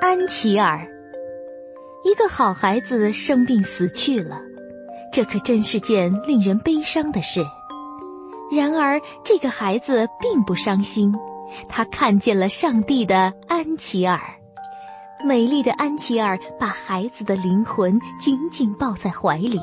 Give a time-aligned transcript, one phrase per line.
[0.00, 0.88] 安琪儿，
[2.02, 4.40] 一个好孩子生病死去了，
[5.12, 7.44] 这可真是件令人悲伤的事。
[8.50, 11.14] 然而，这个孩子并不伤心，
[11.68, 14.20] 他看见了上帝的安琪儿。
[15.22, 19.60] 美丽的安琪儿把孩子的灵魂紧紧抱在怀里，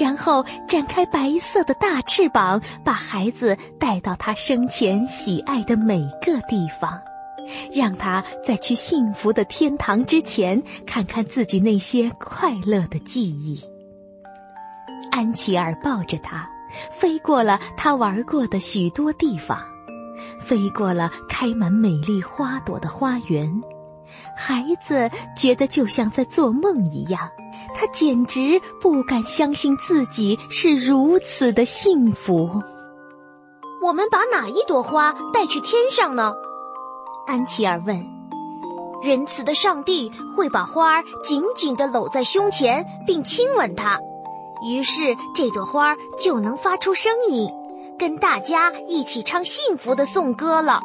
[0.00, 6.98] 然后展开白色的大翅膀，把孩子带到他生前喜爱的每个地方。
[7.72, 13.62] 让他在去幸福的天堂之前，看看自己那些快乐的记忆。
[15.10, 16.48] 安琪儿抱着他，
[16.92, 19.58] 飞过了他玩过的许多地方，
[20.40, 23.62] 飞过了开满美丽花朵的花园。
[24.36, 27.28] 孩子觉得就像在做梦一样，
[27.76, 32.62] 他简直不敢相信自己是如此的幸福。
[33.82, 36.34] 我们把哪一朵花带去天上呢？
[37.28, 38.02] 安琪儿问
[39.04, 43.98] ：“仁慈的上帝会把花儿紧紧地搂在胸前，并亲吻它，
[44.66, 47.46] 于是这朵花儿就能发出声音，
[47.98, 50.80] 跟大家一起唱幸福的颂歌了。”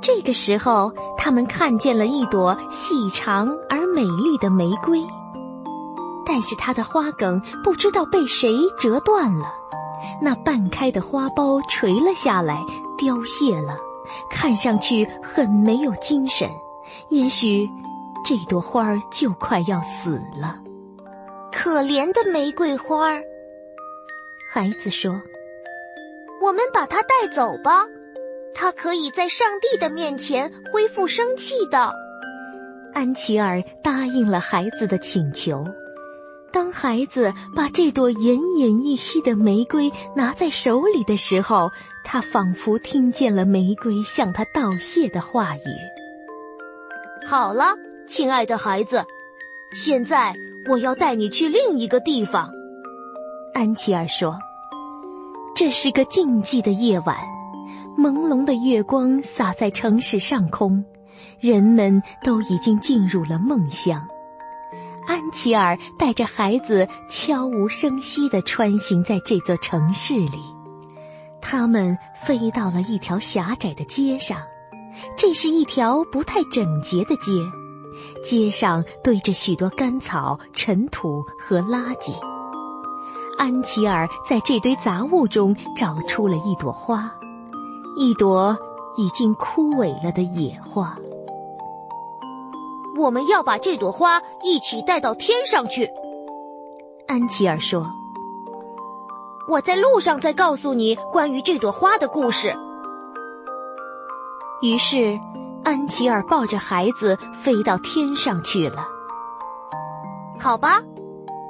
[0.00, 5.04] 这个时候，他们看见了一朵细长而美丽的玫瑰，
[6.24, 9.52] 但是它的花梗不知道被谁折断了，
[10.20, 12.64] 那半开的花苞垂了下来，
[12.96, 13.76] 凋谢了。
[14.30, 16.48] 看上去很没有精神，
[17.10, 17.68] 也许
[18.24, 20.58] 这朵花儿就快要死了。
[21.52, 23.22] 可怜的玫瑰花儿，
[24.50, 25.12] 孩子说
[26.42, 27.84] ：“我们把它带走吧，
[28.54, 31.94] 它可以在上帝的面前恢复生气的。”
[32.94, 35.64] 安琪儿答应了孩子的请求。
[36.52, 41.70] 当孩子把这朵奄奄一息的玫瑰拿在手里的时候，
[42.04, 47.26] 他仿佛听见了玫瑰向他道谢的话语。
[47.26, 47.74] 好了，
[48.06, 49.04] 亲爱的孩子，
[49.72, 50.34] 现在
[50.68, 52.50] 我要带你去另一个地方。
[53.54, 54.38] 安琪儿说
[55.56, 57.16] ：“这是个静寂的夜晚，
[57.96, 60.84] 朦胧的月光洒在城市上空，
[61.40, 64.06] 人们都已经进入了梦乡。”
[65.06, 70.38] 安琪儿带着孩子悄无声息地穿行在这座城市里，
[71.40, 74.38] 他们飞到了一条狭窄的街上。
[75.16, 77.32] 这是一条不太整洁的街，
[78.22, 82.12] 街上堆着许多干草、尘土和垃圾。
[83.38, 87.12] 安琪儿在这堆杂物中找出了一朵花，
[87.96, 88.56] 一朵
[88.96, 90.96] 已经枯萎了的野花。
[92.96, 95.88] 我们要把这朵花一起带到天上去，
[97.08, 97.86] 安琪儿说
[99.48, 102.54] ：“我在路上再告诉你关于这朵花的故事。”
[104.60, 105.18] 于是，
[105.64, 108.86] 安琪儿抱着孩子飞到天上去了。
[110.38, 110.82] 好吧，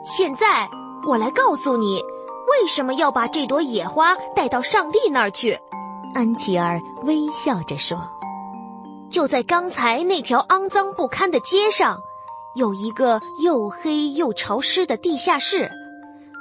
[0.04, 0.69] 现在
[1.06, 2.00] 我来告诉你
[2.48, 5.59] 为什么要把这朵野花带到上帝那儿去。
[6.14, 7.98] 安琪儿微笑着说。
[9.12, 12.03] 就在刚才那条肮脏不堪的街上，
[12.55, 15.71] 有一个又黑又潮湿的地下室，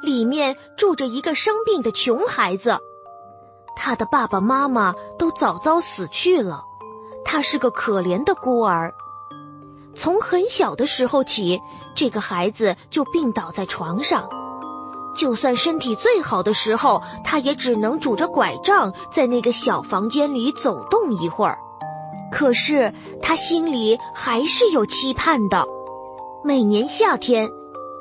[0.02, 2.80] 里面住着一个生病的穷孩子，
[3.76, 6.64] 他的爸爸妈妈都早早死去了，
[7.26, 8.94] 他是个可怜的孤儿。
[9.94, 11.60] 从很小的时候起，
[11.94, 14.30] 这个孩子就病倒在床上，
[15.14, 21.60] 就算身体最好的时候，他也只能拄着拐杖在那个小房间里走动一会儿。
[22.31, 25.68] 可是他心里还是有期盼的。
[26.44, 27.50] 每年夏天，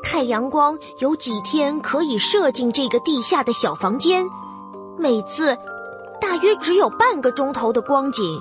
[0.03, 4.25] 太阳光有几天可以射进这个地下的小房间，
[4.97, 5.59] 每次
[6.21, 8.41] 大约只有半个钟头的光景。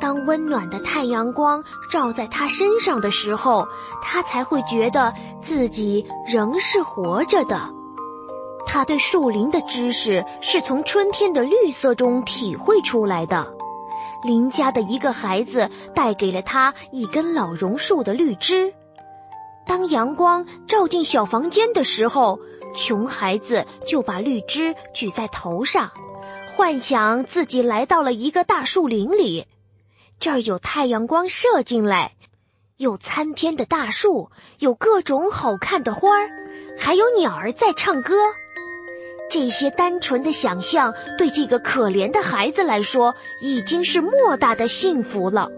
[0.00, 3.66] 当温暖的太阳光照在他身上的时候，
[4.02, 7.60] 他才会觉得自己仍是活着的。
[8.66, 13.46] 他对树林的知识是从春天的绿色中体会出来的。
[14.24, 18.72] 邻家的一个孩子带给了他一根老榕树的绿枝。
[19.66, 22.40] 当阳光照进小房间的时候，
[22.74, 25.92] 穷孩子就把绿枝举在头上，
[26.56, 29.46] 幻想自己来到了一个大树林里。
[30.18, 32.14] 这儿有太阳光射进来，
[32.76, 36.30] 有参天的大树，有各种好看的花儿，
[36.78, 38.14] 还有鸟儿在唱歌。
[39.34, 45.50] 这些单纯的想象，对这个可怜的孩子来说，已经是莫大的幸福了。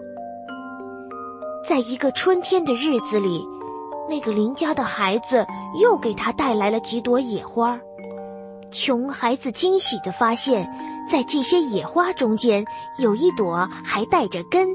[1.68, 3.46] 在一个春天的日子里，
[4.08, 5.46] 那个邻家的孩子
[5.78, 7.78] 又给他带来了几朵野花。
[8.70, 10.66] 穷孩子惊喜地发现，
[11.06, 12.64] 在这些野花中间，
[12.98, 14.66] 有一朵还带着根。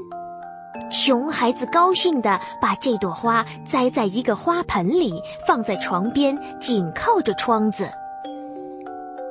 [0.92, 7.90] 熊孩子高兴地把这朵花栽在一个花盆里，放在床边，紧靠着窗子。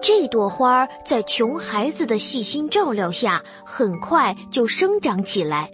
[0.02, 5.70] 这朵花在穷孩子的细心照料下，很快就生长起来，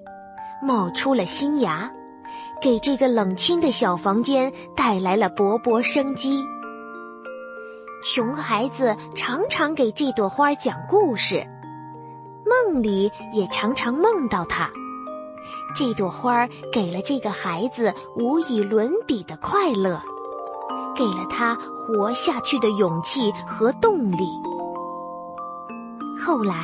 [0.62, 1.90] 冒出了新芽，
[2.62, 6.44] 给这个冷清的小房间带来了勃勃生机。
[8.04, 11.48] 熊孩子常常给这朵花讲故事，
[12.46, 14.70] 梦里也常常梦到它。
[15.74, 20.02] 这朵花给了这个孩子无以伦比的快乐，
[20.98, 24.28] 给了他活下去的勇气和动力。
[26.26, 26.56] 后来，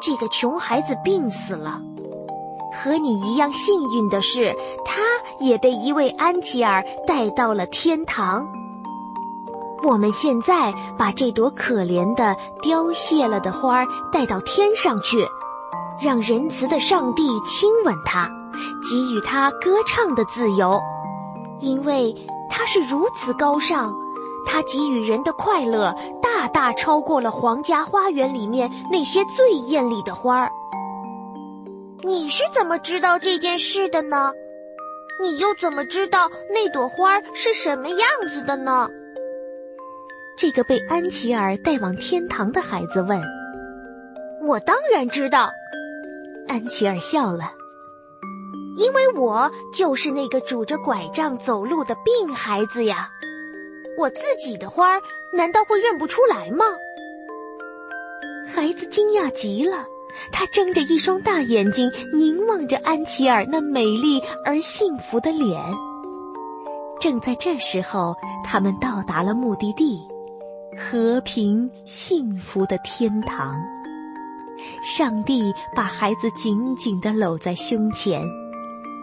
[0.00, 1.80] 这个穷孩子病死了。
[2.82, 4.54] 和你一样幸运的是，
[4.86, 5.02] 他
[5.44, 8.46] 也被一位安琪儿带到了天堂。
[9.82, 15.26] 我们现在把这朵可怜的凋谢了的花带到天上去。
[16.02, 18.30] 让仁慈的上帝亲吻他，
[18.80, 20.80] 给予他歌唱的自由，
[21.58, 22.14] 因为
[22.50, 23.94] 他是如此高尚，
[24.44, 30.50] 它给予人的快乐大大超过了皇家花园里面那些最艳丽的花儿。
[32.02, 34.32] 你是怎么知道这件事的呢？
[35.22, 37.98] 你又怎么知道那朵花是什么样
[38.30, 38.88] 子的呢？
[40.36, 43.22] 这个被安琪儿带往天堂的孩子问
[44.42, 45.50] ：“我当然知道。”
[46.48, 47.52] 安琪儿笑了，
[48.80, 53.10] 因为我就是那个拄着拐杖走路的病孩子呀。
[53.98, 55.02] 我自己的花儿
[55.34, 56.64] 难道会认不出来吗？
[58.54, 59.84] 孩子惊讶极了，
[60.32, 65.60] 他睁着一双大眼睛凝望着安琪儿那美丽而幸福的脸。
[66.98, 70.00] 正在这时候，他们到达了目的地——
[70.80, 73.60] 和平幸福的天堂。
[74.82, 78.22] 上帝把孩子紧紧地搂在胸前，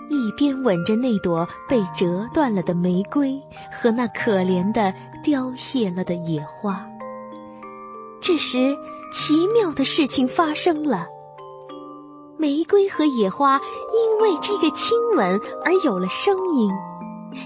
[0.10, 4.94] 一边吻着那朵被折断了的玫瑰和那可怜的
[5.24, 6.86] 凋谢了的野花。
[8.20, 8.76] 这时，
[9.12, 11.08] 奇妙的事情发生了：
[12.38, 13.60] 玫瑰和野花
[13.94, 16.72] 因为这个亲吻而有了声音，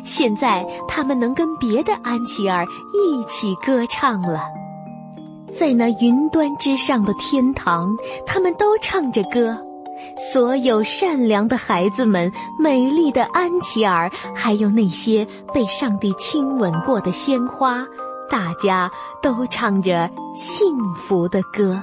[0.03, 4.41] 现在它们能跟别的安琪儿一起歌唱了。
[5.57, 9.57] 在那云端之上的天堂，他们都唱着歌。
[10.31, 17.85] 所有善良的孩子们，美丽的安琪儿，还有那些被上帝亲吻过的鲜花，
[18.29, 18.89] 大家
[19.21, 21.81] 都唱着幸福的歌。